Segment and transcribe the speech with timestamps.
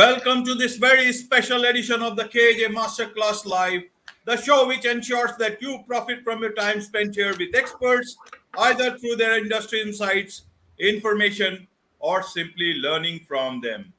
[0.00, 3.82] Welcome to this very special edition of the KJ Masterclass Live,
[4.24, 8.16] the show which ensures that you profit from your time spent here with experts,
[8.56, 10.44] either through their industry insights,
[10.78, 11.68] information,
[11.98, 13.92] or simply learning from them.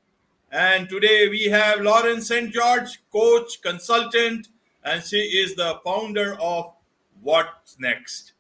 [0.52, 2.52] And today we have Lauren St.
[2.52, 4.48] George, coach, consultant,
[4.84, 6.74] and she is the founder of
[7.22, 8.34] What's Next.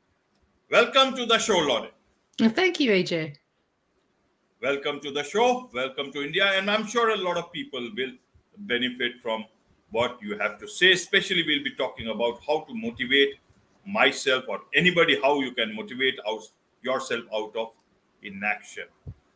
[0.71, 1.91] Welcome to the show, Lauren.
[2.39, 3.35] Thank you, AJ.
[4.61, 5.71] Welcome to the show.
[5.73, 6.45] Welcome to India.
[6.45, 8.11] And I'm sure a lot of people will
[8.59, 9.45] benefit from
[9.89, 10.91] what you have to say.
[10.91, 13.39] Especially, we'll be talking about how to motivate
[13.87, 16.43] myself or anybody, how you can motivate out,
[16.83, 17.69] yourself out of
[18.21, 18.83] inaction.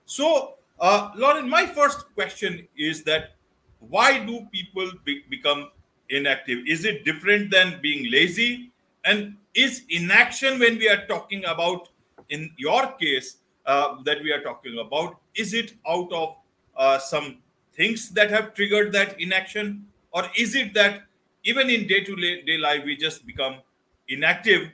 [0.05, 3.31] So, uh, Lauren, my first question is that
[3.79, 5.71] why do people be- become
[6.11, 6.59] inactive?
[6.67, 8.69] Is it different than being lazy?
[9.05, 11.89] And is inaction, when we are talking about,
[12.29, 16.35] in your case, uh, that we are talking about, is it out of
[16.77, 17.37] uh, some
[17.73, 19.87] things that have triggered that inaction?
[20.11, 21.03] Or is it that
[21.43, 23.57] even in day to day life, we just become
[24.07, 24.69] inactive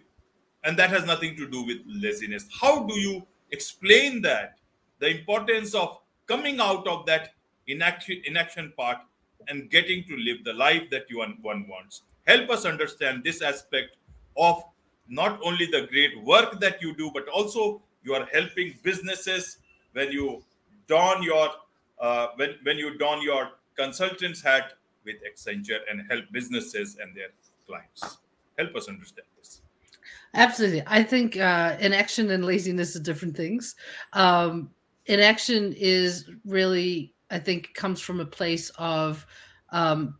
[0.63, 2.47] and that has nothing to do with laziness?
[2.59, 4.57] How do you explain that?
[4.99, 7.29] The importance of coming out of that
[7.67, 8.97] inaction, inaction part
[9.47, 12.03] and getting to live the life that you one wants.
[12.27, 13.97] Help us understand this aspect
[14.37, 14.63] of
[15.07, 19.57] not only the great work that you do, but also you are helping businesses
[19.93, 20.43] when you
[20.87, 21.49] don your
[21.99, 24.73] uh, when when you don your consultant's hat
[25.05, 27.29] with Accenture and help businesses and their
[27.67, 28.17] clients.
[28.57, 29.61] Help us understand this.
[30.33, 33.75] Absolutely, I think uh, inaction and laziness are different things.
[34.13, 34.71] Um,
[35.05, 39.25] inaction is really, I think, comes from a place of
[39.71, 40.15] um,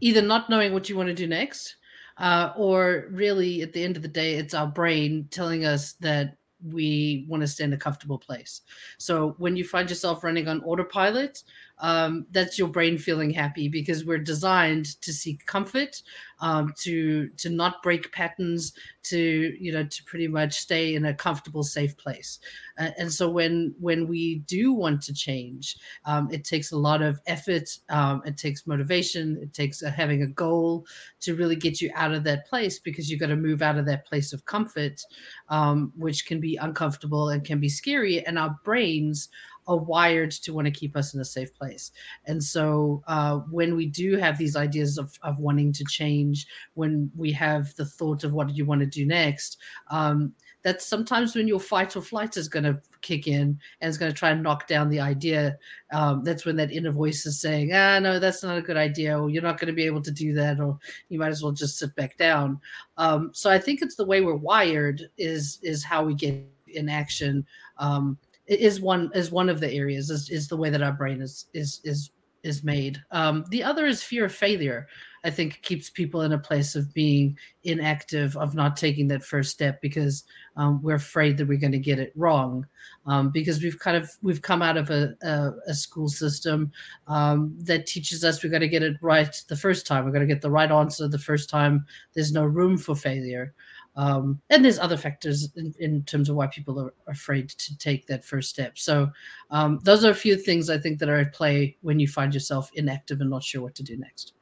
[0.00, 1.76] either not knowing what you want to do next,
[2.18, 6.36] uh, or really, at the end of the day, it's our brain telling us that
[6.70, 8.62] we want to stay in a comfortable place.
[8.98, 11.42] So when you find yourself running on autopilot,
[11.78, 16.02] um, that's your brain feeling happy because we're designed to seek comfort,
[16.40, 18.72] um, to to not break patterns,
[19.04, 22.38] to you know to pretty much stay in a comfortable, safe place.
[22.78, 27.02] Uh, and so when when we do want to change, um, it takes a lot
[27.02, 27.78] of effort.
[27.88, 29.38] Um, it takes motivation.
[29.40, 30.86] It takes a, having a goal
[31.20, 33.86] to really get you out of that place because you've got to move out of
[33.86, 35.00] that place of comfort,
[35.48, 38.24] um, which can be uncomfortable and can be scary.
[38.26, 39.28] And our brains
[39.66, 41.92] are wired to want to keep us in a safe place.
[42.26, 47.10] And so uh, when we do have these ideas of, of wanting to change, when
[47.16, 49.58] we have the thought of what do you want to do next,
[49.90, 53.98] um, that's sometimes when your fight or flight is going to kick in and is
[53.98, 55.58] going to try and knock down the idea.
[55.92, 59.18] Um, that's when that inner voice is saying, ah, no, that's not a good idea,
[59.18, 60.78] or you're not going to be able to do that, or
[61.10, 62.58] you might as well just sit back down.
[62.96, 66.88] Um, so I think it's the way we're wired is is how we get in
[66.88, 67.46] action.
[67.78, 71.22] Um, is one is one of the areas is, is the way that our brain
[71.22, 72.10] is is is
[72.44, 73.02] is made.
[73.10, 74.86] Um, the other is fear of failure.
[75.24, 79.50] I think keeps people in a place of being inactive, of not taking that first
[79.50, 80.24] step because
[80.56, 82.66] um, we're afraid that we're going to get it wrong.
[83.06, 86.70] Um, because we've kind of we've come out of a, a, a school system
[87.06, 90.04] um, that teaches us we've got to get it right the first time.
[90.04, 91.86] We're going to get the right answer the first time.
[92.14, 93.54] There's no room for failure.
[93.96, 98.06] Um, and there's other factors in, in, terms of why people are afraid to take
[98.08, 98.76] that first step.
[98.76, 99.10] So
[99.50, 102.34] um, those are a few things I think that are at play when you find
[102.34, 104.32] yourself inactive and not sure what to do next.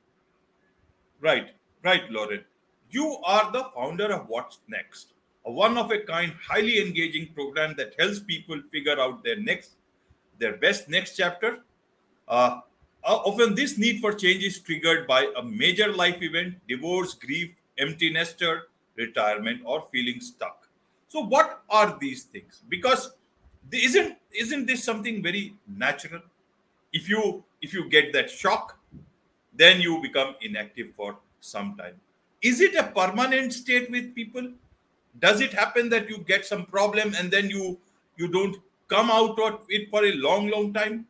[1.20, 1.50] Right,
[1.84, 2.44] right, Lauren.
[2.90, 5.12] You are the founder of What's Next,
[5.46, 9.72] a one of a kind, highly engaging program that helps people figure out their next,
[10.38, 11.60] their best next chapter.
[12.26, 12.60] Uh,
[13.04, 17.54] uh often, this need for change is triggered by a major life event, divorce, grief,
[17.78, 20.68] empty nester, retirement or feeling stuck.
[21.08, 22.62] So what are these things?
[22.68, 23.12] Because
[23.70, 26.22] isn't isn't this something very natural?
[26.92, 28.78] If you if you get that shock
[29.54, 31.94] then you become inactive for some time.
[32.40, 34.50] Is it a permanent state with people?
[35.18, 37.78] Does it happen that you get some problem and then you
[38.16, 38.56] you don't
[38.88, 41.06] come out of it for a long long time?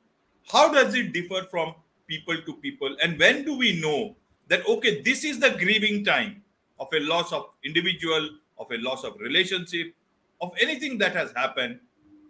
[0.51, 1.75] How does it differ from
[2.07, 2.97] people to people?
[3.03, 4.17] And when do we know
[4.49, 6.42] that okay this is the grieving time
[6.83, 9.95] of a loss of individual, of a loss of relationship,
[10.41, 11.79] of anything that has happened.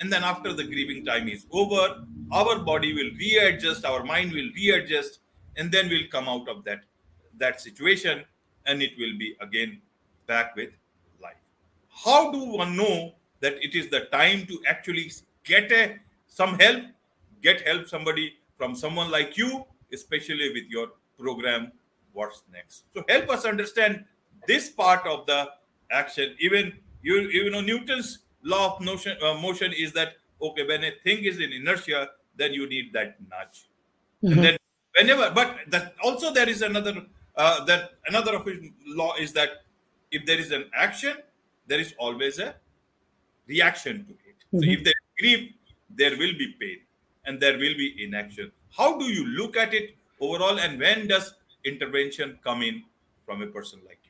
[0.01, 4.51] And then after the grieving time is over, our body will readjust, our mind will
[4.55, 5.21] readjust,
[5.57, 6.81] and then we'll come out of that
[7.39, 8.25] that situation
[8.67, 9.81] and it will be again
[10.27, 10.71] back with
[11.23, 11.41] life.
[12.05, 15.11] How do one know that it is the time to actually
[15.45, 15.97] get a,
[16.29, 16.85] some help,
[17.43, 20.89] get help somebody from someone like you, especially with your
[21.19, 21.73] program,
[22.13, 22.85] What's Next?
[22.95, 24.05] So help us understand
[24.47, 25.49] this part of the
[25.91, 26.73] action even
[27.03, 31.25] you you know newton's law of motion uh, motion is that okay when a thing
[31.25, 33.69] is in inertia then you need that nudge
[34.23, 34.33] mm-hmm.
[34.33, 34.57] and then
[34.99, 36.95] whenever but that also there is another
[37.37, 38.49] uh, that another of
[38.87, 39.65] law is that
[40.11, 41.17] if there is an action
[41.67, 42.55] there is always a
[43.47, 44.61] reaction to it mm-hmm.
[44.61, 45.53] so if there is grief
[45.91, 46.79] there will be pain
[47.27, 51.35] and there will be inaction how do you look at it overall and when does
[51.65, 52.83] intervention come in
[53.25, 54.02] from a person like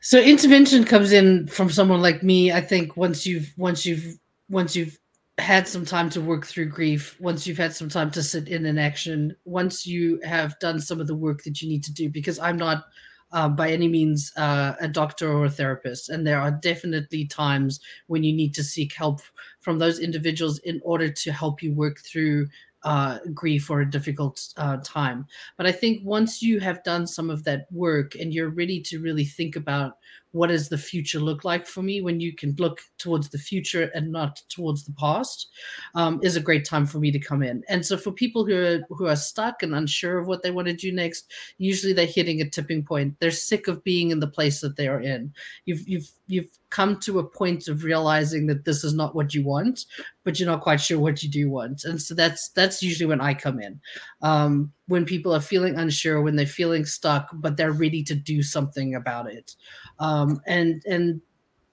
[0.00, 4.18] so intervention comes in from someone like me i think once you've once you've
[4.48, 4.98] once you've
[5.40, 8.66] had some time to work through grief, once you've had some time to sit in
[8.66, 12.08] an action, once you have done some of the work that you need to do,
[12.08, 12.84] because I'm not
[13.32, 16.08] uh, by any means uh, a doctor or a therapist.
[16.08, 19.20] And there are definitely times when you need to seek help
[19.60, 22.48] from those individuals in order to help you work through
[22.82, 25.26] uh, grief or a difficult uh, time.
[25.56, 29.00] But I think once you have done some of that work and you're ready to
[29.00, 29.98] really think about
[30.32, 33.90] what does the future look like for me when you can look towards the future
[33.94, 35.48] and not towards the past
[35.94, 37.64] um, is a great time for me to come in.
[37.68, 40.68] And so for people who are who are stuck and unsure of what they want
[40.68, 43.16] to do next usually they're hitting a tipping point.
[43.18, 45.32] They're sick of being in the place that they are in.
[45.64, 49.44] You've you've you've come to a point of realizing that this is not what you
[49.44, 49.84] want
[50.24, 51.84] but you're not quite sure what you do want.
[51.84, 53.80] And so that's that's usually when i come in.
[54.22, 58.42] Um, when people are feeling unsure when they're feeling stuck but they're ready to do
[58.42, 59.54] something about it.
[59.98, 61.20] Um, and and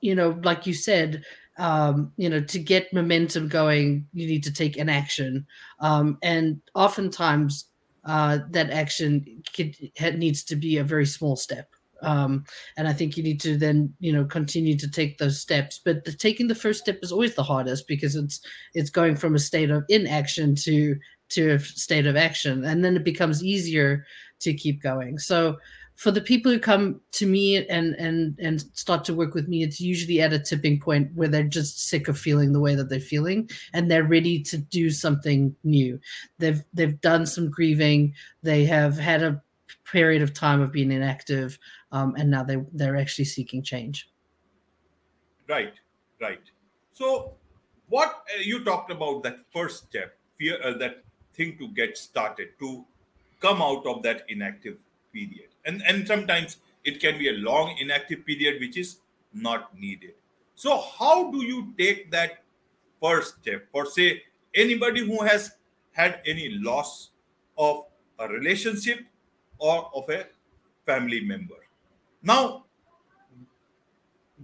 [0.02, 1.24] you know like you said
[1.58, 5.46] um, you know to get momentum going you need to take an action.
[5.80, 7.66] Um, and oftentimes
[8.06, 9.76] uh, that action could,
[10.18, 12.46] needs to be a very small step um,
[12.78, 15.80] and I think you need to then you know continue to take those steps.
[15.84, 18.42] But the, taking the first step is always the hardest because it's
[18.74, 20.96] it's going from a state of inaction to
[21.30, 24.06] to a state of action, and then it becomes easier
[24.40, 25.18] to keep going.
[25.20, 25.58] So
[25.98, 29.64] for the people who come to me and and and start to work with me
[29.64, 32.88] it's usually at a tipping point where they're just sick of feeling the way that
[32.88, 36.00] they're feeling and they're ready to do something new
[36.38, 39.42] they've they've done some grieving they have had a
[39.86, 41.58] period of time of being inactive
[41.92, 44.10] um, and now they they're actually seeking change.
[45.48, 45.74] Right,
[46.22, 46.42] right.
[46.92, 47.36] So,
[47.88, 51.04] what uh, you talked about that first step, fear, uh, that
[51.34, 52.86] thing to get started, to
[53.40, 54.78] come out of that inactive
[55.14, 59.00] period, and and sometimes it can be a long inactive period which is
[59.34, 60.14] not needed.
[60.56, 62.44] So, how do you take that
[63.02, 64.24] first step for say
[64.56, 65.52] anybody who has
[65.92, 67.12] had any loss
[67.58, 67.86] of
[68.20, 69.00] a relationship
[69.60, 70.26] or of a
[70.86, 71.56] family member?
[72.24, 72.66] Now,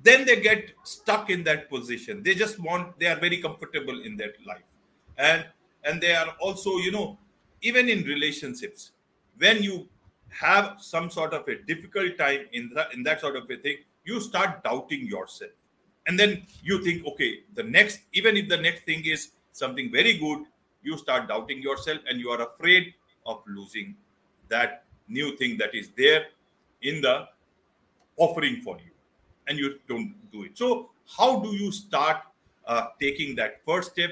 [0.01, 2.23] then they get stuck in that position.
[2.23, 4.63] They just want, they are very comfortable in that life.
[5.17, 5.45] And
[5.83, 7.17] and they are also, you know,
[7.61, 8.91] even in relationships,
[9.37, 9.87] when you
[10.29, 14.19] have some sort of a difficult time in in that sort of a thing, you
[14.19, 15.51] start doubting yourself.
[16.07, 20.17] And then you think, okay, the next, even if the next thing is something very
[20.17, 20.45] good,
[20.81, 22.93] you start doubting yourself and you are afraid
[23.25, 23.95] of losing
[24.49, 26.27] that new thing that is there
[26.81, 27.27] in the
[28.17, 28.91] offering for you
[29.47, 30.57] and you don't do it.
[30.57, 32.21] So how do you start
[32.65, 34.11] uh, taking that first step?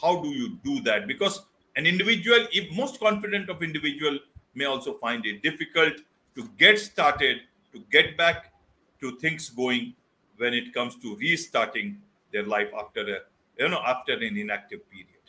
[0.00, 1.06] How do you do that?
[1.06, 1.42] Because
[1.76, 4.18] an individual if most confident of individual
[4.54, 5.94] may also find it difficult
[6.34, 7.38] to get started
[7.72, 8.52] to get back
[9.00, 9.94] to things going
[10.36, 12.00] when it comes to restarting
[12.32, 13.18] their life after a
[13.58, 15.19] you know after an inactive period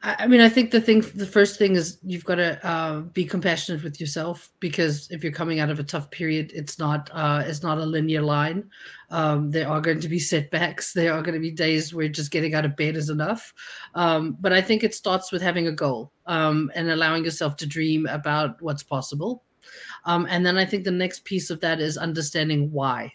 [0.00, 3.24] I mean, I think the thing, the first thing is you've got to uh, be
[3.24, 7.42] compassionate with yourself because if you're coming out of a tough period, it's not uh,
[7.44, 8.70] it's not a linear line.
[9.10, 10.92] Um, there are going to be setbacks.
[10.92, 13.52] There are going to be days where just getting out of bed is enough.
[13.96, 17.66] Um, but I think it starts with having a goal um, and allowing yourself to
[17.66, 19.42] dream about what's possible.
[20.04, 23.12] Um, and then I think the next piece of that is understanding why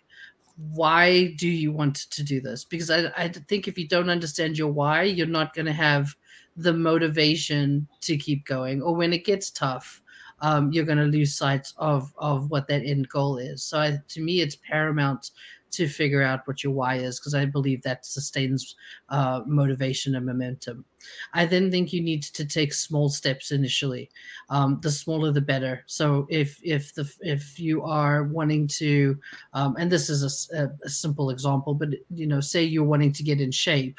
[0.72, 4.56] why do you want to do this because I, I think if you don't understand
[4.56, 6.16] your why you're not going to have
[6.56, 10.02] the motivation to keep going or when it gets tough
[10.42, 13.98] um, you're going to lose sight of of what that end goal is so I,
[14.10, 15.32] to me it's paramount
[15.74, 18.76] to figure out what your why is because I believe that sustains
[19.10, 20.86] uh, motivation and momentum.
[21.34, 24.10] I then think you need to take small steps initially.
[24.50, 25.84] Um, the smaller, the better.
[25.88, 29.18] So if if the if you are wanting to,
[29.54, 33.24] um, and this is a, a, simple example, but you know, say you're wanting to
[33.24, 33.98] get in shape,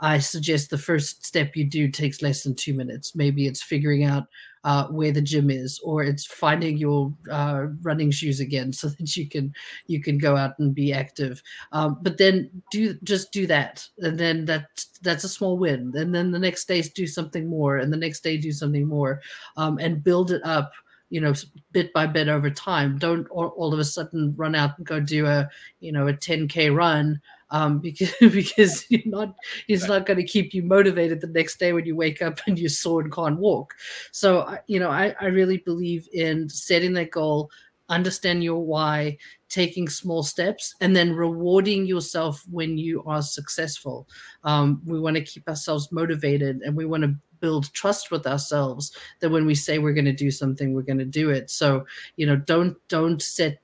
[0.00, 3.14] I suggest the first step you do takes less than two minutes.
[3.14, 4.26] Maybe it's figuring out
[4.64, 9.16] uh, where the gym is, or it's finding your uh, running shoes again, so that
[9.16, 9.54] you can
[9.86, 11.42] you can go out and be active.
[11.72, 15.92] Um, but then do just do that, and then that that's a small win.
[15.96, 19.20] And then the next day do something more, and the next day do something more,
[19.56, 20.72] um, and build it up
[21.10, 21.34] you know
[21.72, 24.98] bit by bit over time don't all, all, of a sudden run out and go
[24.98, 25.48] do a
[25.80, 27.20] you know a 10k run
[27.54, 29.34] um, because because you're not
[29.68, 32.58] it's not going to keep you motivated the next day when you wake up and
[32.58, 33.74] you're sore and can't walk.
[34.10, 37.50] So you know, I, I really believe in setting that goal,
[37.88, 39.18] understand your why,
[39.48, 44.08] taking small steps, and then rewarding yourself when you are successful.
[44.42, 48.90] Um, we want to keep ourselves motivated, and we want to build trust with ourselves
[49.20, 51.50] that when we say we're going to do something, we're going to do it.
[51.50, 53.60] So you know, don't don't set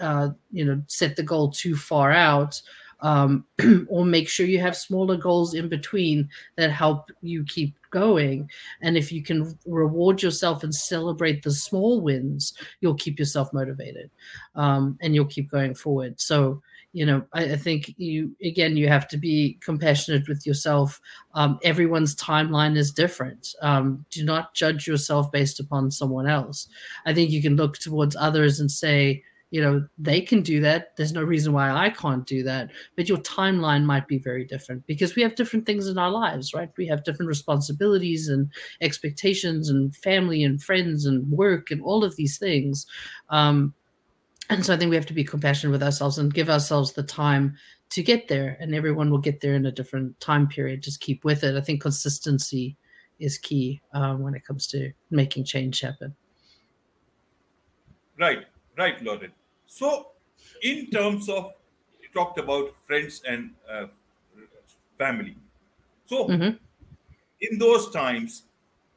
[0.00, 2.62] uh, you know set the goal too far out
[3.04, 3.44] um,
[3.88, 8.50] or make sure you have smaller goals in between that help you keep going.
[8.80, 14.10] And if you can reward yourself and celebrate the small wins, you'll keep yourself motivated
[14.56, 16.18] um, and you'll keep going forward.
[16.18, 16.62] So,
[16.94, 20.98] you know, I, I, think you, again, you have to be compassionate with yourself.
[21.34, 23.54] Um, everyone's timeline is different.
[23.60, 26.68] Um, do not judge yourself based upon someone else.
[27.04, 29.22] I think you can look towards others and say,
[29.54, 30.96] you know they can do that.
[30.96, 32.72] There's no reason why i can't do that.
[32.96, 36.52] But your timeline might be very different because we have different things in our lives
[36.52, 36.70] right?
[36.76, 42.16] We have different responsibilities and expectations and family and friends and work and all of
[42.16, 42.84] these things.
[43.28, 43.74] Um,
[44.50, 47.04] and so i think we have to be compassionate with ourselves and give ourselves the
[47.04, 47.54] time
[47.90, 48.56] to get there.
[48.58, 50.82] And everyone will get there in a different time period.
[50.82, 51.54] Just keep with it.
[51.56, 52.76] I think consistency
[53.20, 56.16] is key um, when it comes to making change happen.
[58.18, 58.46] Right.
[58.76, 59.32] Right lauren
[59.66, 60.08] so,
[60.62, 61.52] in terms of,
[62.00, 63.86] you talked about friends and uh,
[64.98, 65.36] family.
[66.06, 66.56] So, mm-hmm.
[67.40, 68.44] in those times,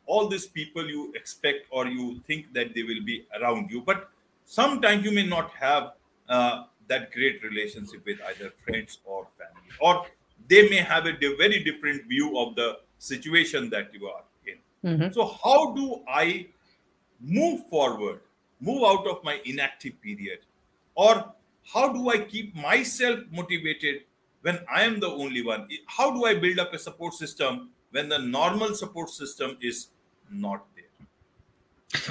[0.06, 4.10] all these people you expect or you think that they will be around you, but
[4.46, 5.94] sometimes you may not have
[6.30, 10.06] uh, that great relationship with either friends or family, or
[10.48, 14.58] they may have a very different view of the situation that you are in.
[14.90, 15.14] Mm-hmm.
[15.14, 16.48] So, how do I
[17.20, 18.22] move forward,
[18.62, 20.40] move out of my inactive period,
[20.98, 21.34] or
[21.74, 24.02] how do I keep myself motivated
[24.42, 25.68] when I am the only one?
[25.86, 29.88] How do I build up a support system when the normal support system is
[30.32, 30.84] not there?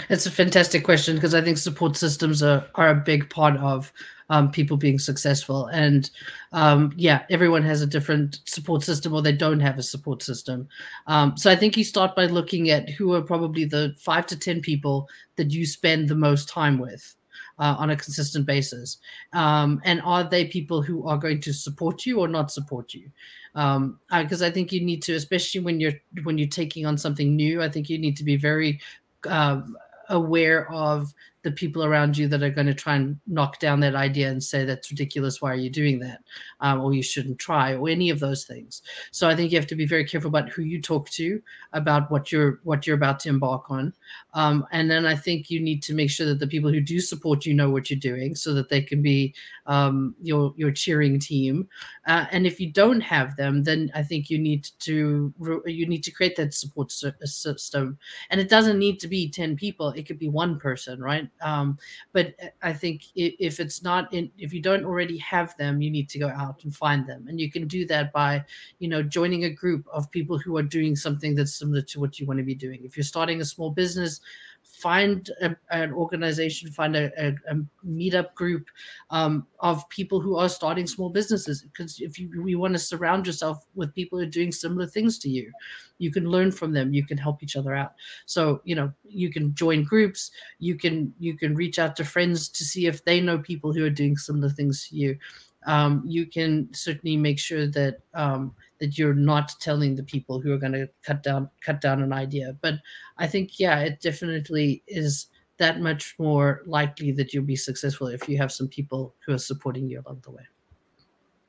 [0.08, 3.92] It's a fantastic question because I think support systems are, are a big part of
[4.30, 5.66] um, people being successful.
[5.66, 6.08] And
[6.52, 10.68] um, yeah, everyone has a different support system or they don't have a support system.
[11.08, 14.38] Um, so I think you start by looking at who are probably the five to
[14.38, 17.16] 10 people that you spend the most time with
[17.58, 18.98] uh, on a consistent basis?
[19.32, 23.10] Um, and are they people who are going to support you or not support you?
[23.54, 25.94] Because um, I think you need to, especially when you're
[26.24, 28.80] when you're taking on something new, I think you need to be very
[29.28, 29.62] uh,
[30.08, 31.12] aware of
[31.46, 34.42] the people around you that are going to try and knock down that idea and
[34.42, 35.40] say that's ridiculous.
[35.40, 36.24] Why are you doing that?
[36.58, 38.82] Um, or you shouldn't try or any of those things.
[39.12, 41.40] So i think you have to be very careful about who you talk to
[41.72, 43.92] about what you're what you're about to embark on.
[44.34, 46.98] Um, and then i think you need to make sure that the people who do
[46.98, 49.32] support you know what you're doing so that they can be
[49.66, 51.68] um, your your cheering team.
[52.08, 55.32] Uh, and if you don't have them then i think you need to
[55.66, 57.98] you need to create that support system.
[58.30, 59.90] And it doesn't need to be 10 people.
[59.90, 61.78] It could be one person right um,
[62.12, 65.90] but uh, I think if it's not in, if you don't already have them, you
[65.90, 68.44] need to go out and find them, and you can do that by,
[68.78, 72.18] you know, joining a group of people who are doing something that's similar to what
[72.18, 72.84] you want to be doing.
[72.84, 74.20] If you're starting a small business,
[74.66, 77.56] find a, an organization, find a, a, a
[77.86, 78.66] meetup group
[79.10, 81.62] um, of people who are starting small businesses.
[81.62, 85.18] Because if you, you want to surround yourself with people who are doing similar things
[85.20, 85.50] to you,
[85.98, 86.92] you can learn from them.
[86.92, 87.94] You can help each other out.
[88.26, 90.30] So you know you can join groups.
[90.58, 93.84] You can you can reach out to friends to see if they know people who
[93.84, 95.18] are doing similar things to you.
[95.66, 100.52] Um, you can certainly make sure that um, that you're not telling the people who
[100.52, 102.56] are going to cut down cut down an idea.
[102.60, 102.74] But
[103.18, 105.26] i think yeah it definitely is
[105.58, 109.38] that much more likely that you'll be successful if you have some people who are
[109.38, 110.42] supporting you along the way.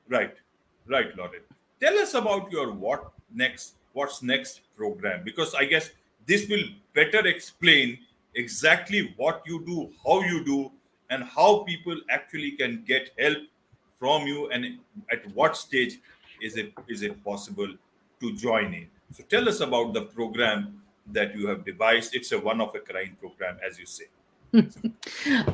[0.08, 0.36] Right.
[0.88, 1.42] Right lauren
[1.80, 5.92] tell us about your what next what's next program because i guess
[6.26, 7.98] this will better explain
[8.36, 10.72] exactly what you do how you do
[11.10, 13.38] and how people actually can get help
[14.00, 14.80] from you and
[15.12, 16.00] at what stage
[16.42, 17.68] is it is it possible
[18.20, 18.88] to join in?
[19.12, 22.16] So tell us about the program that you have devised.
[22.16, 24.06] It's a one of a kind program, as you say.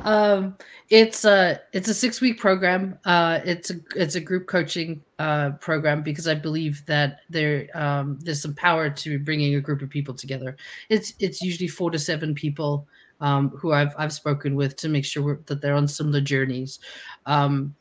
[0.04, 0.56] um,
[0.88, 2.98] it's a it's a six week program.
[3.04, 8.18] Uh, it's a it's a group coaching uh, program because I believe that there um,
[8.22, 10.56] there's some power to bringing a group of people together.
[10.88, 12.86] It's it's usually four to seven people
[13.20, 16.78] um, who I've I've spoken with to make sure that they're on similar journeys.
[17.26, 17.74] Um,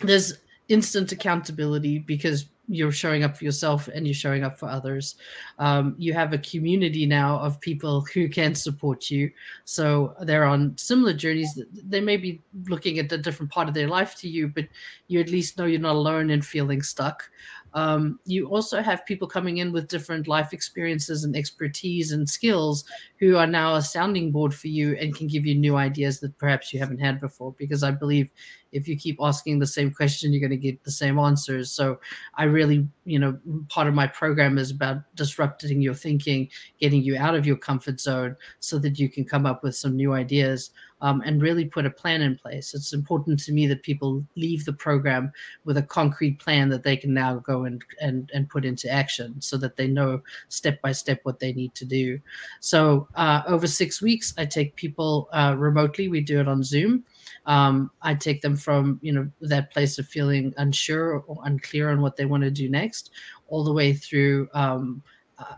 [0.00, 0.38] there's
[0.68, 5.16] instant accountability because you're showing up for yourself and you're showing up for others.
[5.58, 9.30] Um, you have a community now of people who can support you.
[9.64, 11.60] So they're on similar journeys.
[11.72, 14.66] They may be looking at a different part of their life to you, but
[15.08, 17.28] you at least know you're not alone in feeling stuck.
[17.72, 22.84] Um, you also have people coming in with different life experiences and expertise and skills
[23.18, 26.36] who are now a sounding board for you and can give you new ideas that
[26.38, 27.54] perhaps you haven't had before.
[27.58, 28.28] Because I believe
[28.72, 31.70] if you keep asking the same question, you're going to get the same answers.
[31.72, 32.00] So
[32.34, 36.48] I really, you know, part of my program is about disrupting your thinking,
[36.78, 39.96] getting you out of your comfort zone so that you can come up with some
[39.96, 40.70] new ideas
[41.02, 42.74] um, and really put a plan in place.
[42.74, 45.32] It's important to me that people leave the program
[45.64, 49.40] with a concrete plan that they can now go and and and put into action,
[49.40, 52.20] so that they know step by step what they need to do.
[52.60, 56.08] So uh, over six weeks, I take people uh, remotely.
[56.08, 57.04] We do it on Zoom.
[57.46, 62.00] Um, I take them from you know that place of feeling unsure or unclear on
[62.00, 63.10] what they want to do next,
[63.48, 64.48] all the way through.
[64.54, 65.02] Um,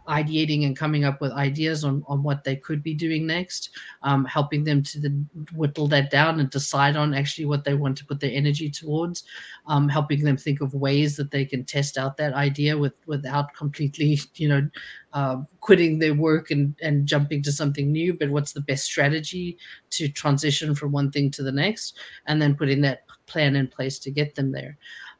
[0.08, 3.70] ideating and coming up with ideas on, on what they could be doing next,
[4.02, 5.24] um, helping them to the,
[5.54, 9.24] whittle that down and decide on actually what they want to put their energy towards,
[9.66, 13.54] um, helping them think of ways that they can test out that idea with without
[13.54, 14.68] completely, you know,
[15.12, 19.58] uh, quitting their work and, and jumping to something new, but what's the best strategy
[19.90, 23.98] to transition from one thing to the next, and then putting that plan in place
[23.98, 24.76] to get them there.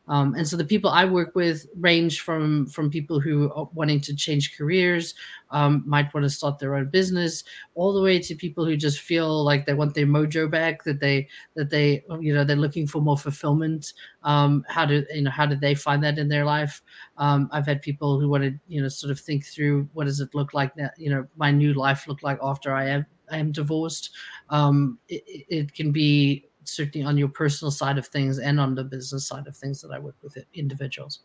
[0.09, 4.01] Um, and so the people I work with range from from people who are wanting
[4.03, 5.15] to change careers,
[5.51, 7.45] um, might want to start their own business,
[7.75, 11.01] all the way to people who just feel like they want their mojo back, that
[11.01, 13.93] they that they you know they're looking for more fulfillment.
[14.25, 16.83] Um, how do you know how do they find that in their life?
[17.17, 20.21] Um, I've had people who want to you know sort of think through what does
[20.21, 23.39] it look like that you know my new life look like after I am I
[23.39, 24.11] am divorced.
[24.51, 28.85] Um, it, it can be certainly on your personal side of things and on the
[28.85, 31.21] business side of things that I work with individuals.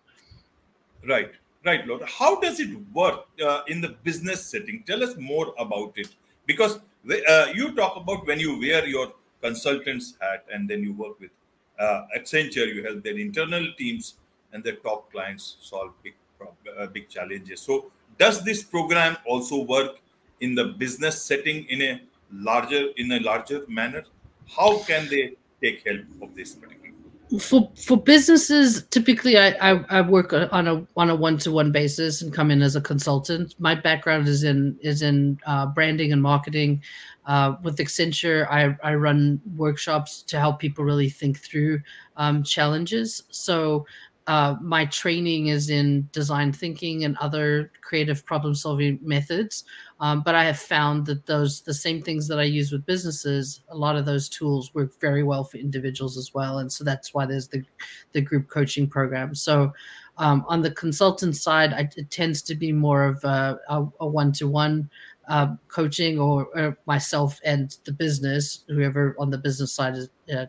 [1.07, 1.31] Right,
[1.65, 2.05] right, Lauren.
[2.07, 4.83] How does it work uh, in the business setting?
[4.85, 6.09] Tell us more about it
[6.45, 6.79] because
[7.09, 11.31] uh, you talk about when you wear your consultant's hat and then you work with
[11.79, 14.15] uh, Accenture, you help their internal teams
[14.51, 16.15] and their top clients solve big,
[16.77, 17.61] uh, big challenges.
[17.61, 19.99] So, does this program also work
[20.41, 22.01] in the business setting in a
[22.33, 24.03] larger in a larger manner?
[24.55, 26.77] How can they take help of this particular
[27.39, 32.31] for for businesses typically I, I, I work on a on a one-to-one basis and
[32.31, 33.53] come in as a consultant.
[33.59, 36.81] My background is in is in uh, branding and marketing.
[37.25, 41.81] Uh, with accenture I, I run workshops to help people really think through
[42.15, 43.23] um, challenges.
[43.29, 43.85] So
[44.27, 49.65] uh, my training is in design thinking and other creative problem solving methods
[49.99, 53.61] um, but i have found that those the same things that i use with businesses
[53.69, 56.59] a lot of those tools work very well for individuals as well.
[56.59, 57.63] And so that's why there's the
[58.13, 59.35] the group coaching program.
[59.35, 59.73] So
[60.17, 64.89] um, on the consultant side I, it tends to be more of a, a one-to-one
[65.27, 70.45] uh, coaching or, or, myself and the business whoever on the business side is uh,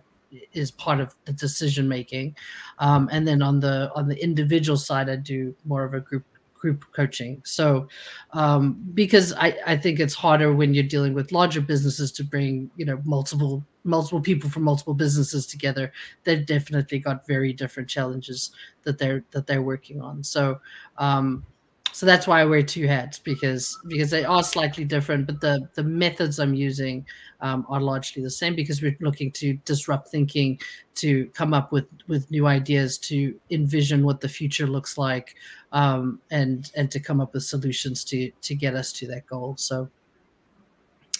[0.52, 2.36] is part of the decision making.
[2.78, 6.24] Um, and then on the on the individual side i do more of a group
[6.58, 7.40] group coaching.
[7.44, 7.88] So
[8.32, 12.70] um, because I, I think it's harder when you're dealing with larger businesses to bring
[12.76, 15.92] you know multiple multiple people from multiple businesses together.
[16.24, 18.50] They've definitely got very different challenges
[18.82, 20.22] that they're that they're working on.
[20.22, 20.60] So
[20.98, 21.44] um,
[21.98, 25.68] so that's why I wear two hats because because they are slightly different, but the
[25.74, 27.04] the methods I'm using
[27.40, 30.60] um, are largely the same because we're looking to disrupt thinking,
[30.94, 35.34] to come up with with new ideas, to envision what the future looks like,
[35.72, 39.56] um, and and to come up with solutions to to get us to that goal.
[39.58, 39.90] So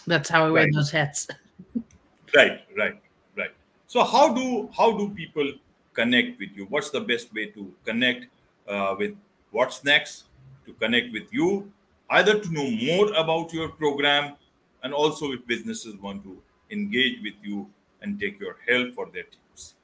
[0.07, 0.73] that's how I wear right.
[0.73, 1.27] those hats.
[2.37, 3.03] right, right,
[3.37, 3.51] right.
[3.88, 5.55] So how do how do people
[5.93, 6.67] connect with you?
[6.67, 8.27] What's the best way to connect
[8.69, 9.17] uh, with
[9.51, 10.28] what's next?
[10.68, 11.72] To connect with you,
[12.11, 14.37] either to know more about your program,
[14.83, 17.68] and also if businesses want to engage with you
[18.02, 19.74] and take your help for their teams.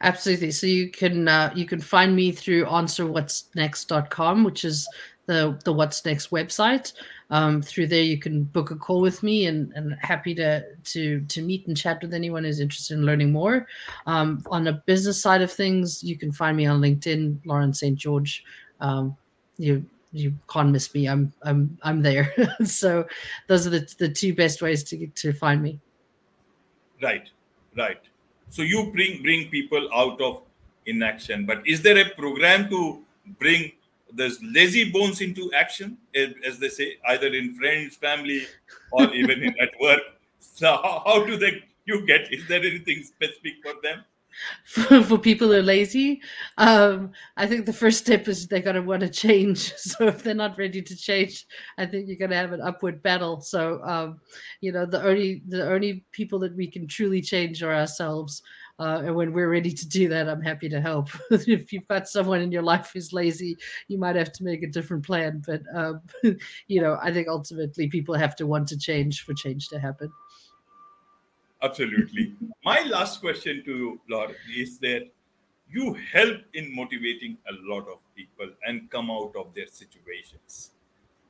[0.00, 0.50] Absolutely.
[0.50, 4.88] So you can uh, you can find me through answerwhatsnext.com, which is
[5.26, 6.92] the the What's Next website.
[7.30, 11.20] Um, through there, you can book a call with me, and, and happy to to
[11.20, 13.66] to meet and chat with anyone who's interested in learning more.
[14.06, 17.96] Um, on the business side of things, you can find me on LinkedIn, Lauren St.
[17.96, 18.44] George.
[18.80, 19.16] Um,
[19.56, 21.08] you you can't miss me.
[21.08, 22.32] I'm I'm I'm there.
[22.64, 23.06] so
[23.48, 25.80] those are the the two best ways to to find me.
[27.02, 27.28] Right,
[27.76, 28.00] right.
[28.48, 30.42] So you bring bring people out of
[30.86, 33.02] inaction, but is there a program to
[33.38, 33.72] bring
[34.12, 38.42] those lazy bones into action, as they say, either in friends, family,
[38.90, 40.00] or even in, at work?
[40.54, 42.32] So how, how do they you get?
[42.32, 44.04] Is there anything specific for them?
[44.64, 46.20] for, for people who are lazy,
[46.58, 49.72] um, I think the first step is they're going to want to change.
[49.92, 53.02] So if they're not ready to change, I think you're going to have an upward
[53.02, 53.40] battle.
[53.40, 54.20] So um,
[54.60, 58.42] you know, the only the only people that we can truly change are ourselves.
[58.78, 61.10] Uh, and when we're ready to do that, I'm happy to help.
[61.30, 63.56] if you've got someone in your life who's lazy,
[63.88, 65.42] you might have to make a different plan.
[65.46, 66.00] But um,
[66.66, 70.10] you know, I think ultimately people have to want to change for change to happen.
[71.62, 72.34] Absolutely.
[72.64, 75.08] My last question to you, Lauren, is that
[75.70, 80.72] you help in motivating a lot of people and come out of their situations.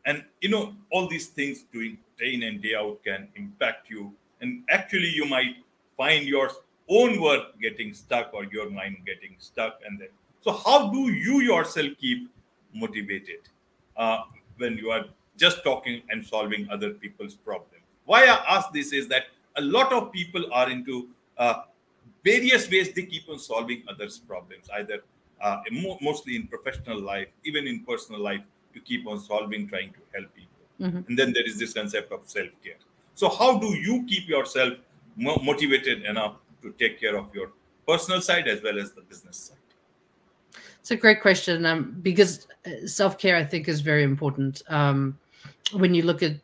[0.07, 4.13] And you know, all these things doing day in and day out can impact you.
[4.41, 5.57] And actually, you might
[5.97, 6.51] find your
[6.89, 9.81] own work getting stuck or your mind getting stuck.
[9.87, 10.09] And then,
[10.41, 12.29] so how do you yourself keep
[12.75, 13.49] motivated
[13.97, 14.23] uh,
[14.57, 15.05] when you are
[15.37, 17.69] just talking and solving other people's problems?
[18.07, 19.25] Why I ask this is that
[19.57, 21.63] a lot of people are into uh,
[22.25, 25.03] various ways they keep on solving others' problems, either
[25.41, 25.59] uh,
[26.01, 28.43] mostly in professional life, even in personal life,
[28.75, 30.49] to keep on solving, trying to help people.
[30.81, 31.09] Mm-hmm.
[31.09, 32.77] And then there is this concept of self care.
[33.15, 34.75] So, how do you keep yourself
[35.17, 37.53] mo- motivated enough to take care of your
[37.87, 39.59] personal side as well as the business side?
[40.81, 44.63] It's a great question um, because uh, self care, I think, is very important.
[44.69, 45.19] Um,
[45.73, 46.41] when you look at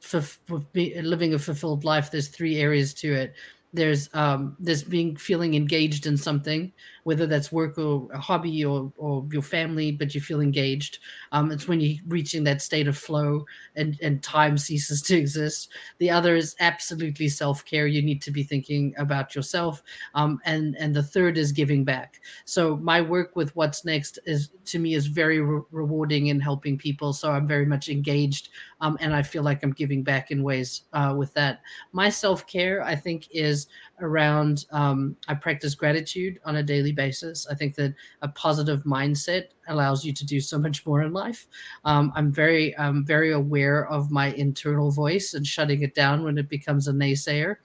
[0.49, 3.35] living a fulfilled life, there's three areas to it.
[3.73, 6.73] There's um, there's being feeling engaged in something,
[7.09, 10.99] whether that's work or a hobby or, or your family, but you feel engaged.
[11.33, 15.71] Um, it's when you're reaching that state of flow and, and time ceases to exist.
[16.01, 17.87] The other is absolutely self care.
[17.87, 19.83] You need to be thinking about yourself.
[20.15, 22.21] Um, and, and the third is giving back.
[22.45, 26.77] So my work with What's Next is to me is very re- rewarding in helping
[26.77, 27.15] people.
[27.15, 30.83] So I'm very much engaged um, and I feel like I'm giving back in ways
[30.93, 31.63] uh, with that.
[31.93, 33.67] My self care, I think, is
[34.01, 37.47] around um, I practice gratitude on a daily basis.
[37.47, 41.47] I think that a positive mindset allows you to do so much more in life.
[41.85, 46.37] Um, I'm very I'm very aware of my internal voice and shutting it down when
[46.39, 47.57] it becomes a naysayer.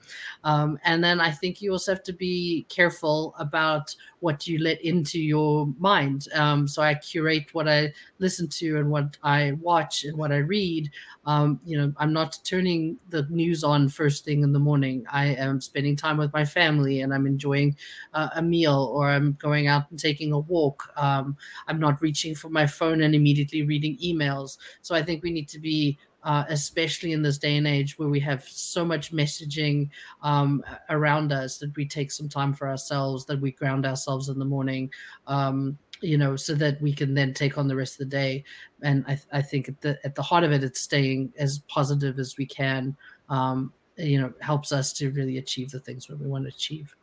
[0.44, 4.82] Um, and then I think you also have to be careful about what you let
[4.82, 6.30] into your mind.
[6.34, 10.38] Um, so I curate what I listen to and what I watch and what I
[10.38, 10.90] read.
[11.26, 15.06] Um, you know, I'm not turning the news on first thing in the morning.
[15.12, 17.76] I am spending time with my family and I'm enjoying
[18.14, 20.90] uh, a meal or I'm going out and taking a walk.
[20.96, 21.36] Um,
[21.68, 24.58] I'm not reaching for my phone and immediately reading emails.
[24.84, 28.08] So I think we need to be uh, especially in this day and age where
[28.08, 29.90] we have so much messaging
[30.22, 34.40] um, around us that we take some time for ourselves, that we ground ourselves in
[34.40, 34.90] the morning,
[35.28, 38.44] um, you know, so that we can then take on the rest of the day.
[38.82, 42.20] And I, I think at the, at the heart of it, it's staying as positive
[42.20, 42.96] as we can,
[43.30, 46.96] um, you know, helps us to really achieve the things that we want to achieve.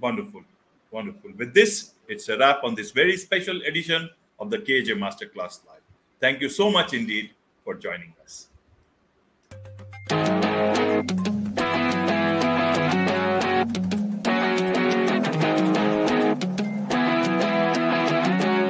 [0.00, 0.42] Wonderful.
[0.90, 1.30] Wonderful.
[1.36, 5.82] With this, it's a wrap on this very special edition of the KJ Masterclass Live.
[6.20, 7.30] Thank you so much indeed
[7.64, 8.48] for joining us.